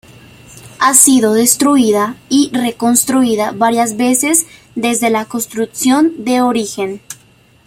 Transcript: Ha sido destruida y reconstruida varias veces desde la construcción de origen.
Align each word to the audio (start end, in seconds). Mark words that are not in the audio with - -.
Ha 0.79 0.95
sido 0.95 1.35
destruida 1.35 2.15
y 2.27 2.49
reconstruida 2.53 3.51
varias 3.51 3.97
veces 3.97 4.47
desde 4.73 5.11
la 5.11 5.25
construcción 5.25 6.25
de 6.25 6.41
origen. 6.41 7.01